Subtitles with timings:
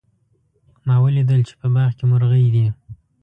[0.85, 2.67] ما ولیدل چې په باغ کې مرغۍ دي